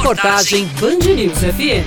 [0.00, 1.84] Reportagem Band News FM.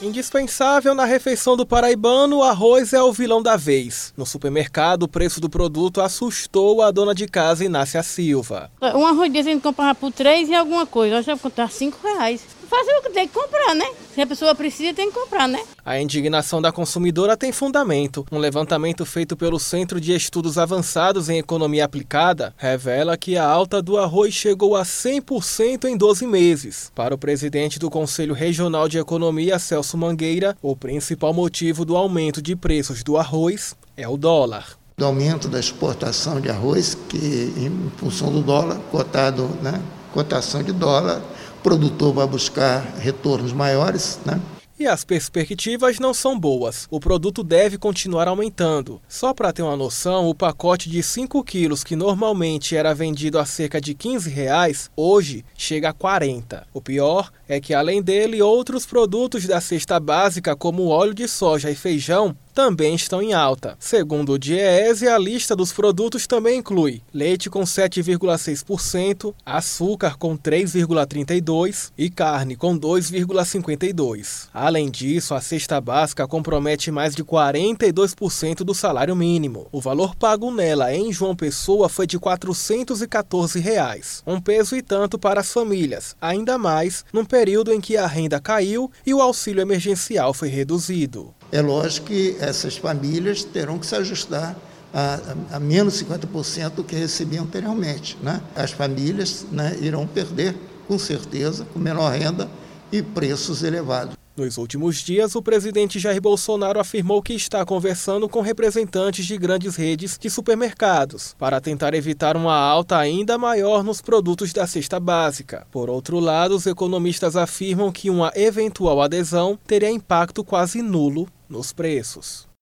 [0.00, 4.14] Indispensável na refeição do paraibano, o arroz é o vilão da vez.
[4.16, 8.70] No supermercado, o preço do produto assustou a dona de casa Inácia Silva.
[8.80, 11.98] Um arroz desse a gente comprava por três e alguma coisa, hoje vai custar cinco
[12.00, 12.40] reais
[12.74, 13.86] fazer o que tem que comprar, né?
[14.14, 15.60] Se a pessoa precisa, tem que comprar, né?
[15.84, 18.26] A indignação da consumidora tem fundamento.
[18.32, 23.80] Um levantamento feito pelo Centro de Estudos Avançados em Economia Aplicada revela que a alta
[23.80, 26.90] do arroz chegou a 100% em 12 meses.
[26.94, 32.42] Para o presidente do Conselho Regional de Economia, Celso Mangueira, o principal motivo do aumento
[32.42, 37.90] de preços do arroz é o dólar do aumento da exportação de arroz, que em
[37.96, 41.20] função do dólar, cotado, né, cotação de dólar,
[41.64, 44.38] produtor vai buscar retornos maiores, né?
[44.78, 46.86] E as perspectivas não são boas.
[46.90, 49.00] O produto deve continuar aumentando.
[49.08, 53.46] Só para ter uma noção, o pacote de 5 quilos, que normalmente era vendido a
[53.46, 56.66] cerca de 15 reais, hoje chega a 40.
[56.74, 61.70] O pior é que, além dele, outros produtos da cesta básica, como óleo de soja
[61.70, 63.76] e feijão, também estão em alta.
[63.80, 71.90] Segundo o Diese, a lista dos produtos também inclui leite com 7,6%, açúcar com 3,32%
[71.98, 74.48] e carne com 2,52%.
[74.54, 79.66] Além disso, a cesta básica compromete mais de 42% do salário mínimo.
[79.72, 85.18] O valor pago nela em João Pessoa foi de 414 reais, um peso e tanto
[85.18, 89.62] para as famílias, ainda mais num período em que a renda caiu e o auxílio
[89.62, 91.34] emergencial foi reduzido.
[91.54, 94.56] É lógico que essas famílias terão que se ajustar
[94.92, 95.20] a,
[95.52, 98.18] a, a menos 50% do que recebiam anteriormente.
[98.20, 98.42] Né?
[98.56, 100.56] As famílias né, irão perder,
[100.88, 102.50] com certeza, com menor renda
[102.90, 104.16] e preços elevados.
[104.36, 109.76] Nos últimos dias, o presidente Jair Bolsonaro afirmou que está conversando com representantes de grandes
[109.76, 115.64] redes de supermercados para tentar evitar uma alta ainda maior nos produtos da cesta básica.
[115.70, 121.72] Por outro lado, os economistas afirmam que uma eventual adesão teria impacto quase nulo nos
[121.72, 122.48] preços.